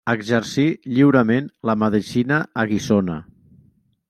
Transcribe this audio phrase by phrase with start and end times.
[0.11, 0.63] Exercí
[0.93, 3.23] lliurement la medicina a Guissona.